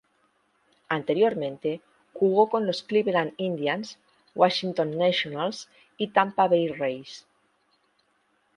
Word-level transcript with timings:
Anteriormente 0.89 1.79
jugó 2.15 2.49
con 2.49 2.65
los 2.65 2.81
Cleveland 2.81 3.33
Indians, 3.37 3.99
Washington 4.33 4.97
Nationals 4.97 5.69
y 5.95 6.07
Tampa 6.07 6.47
Bay 6.47 6.69
Rays. 6.69 7.27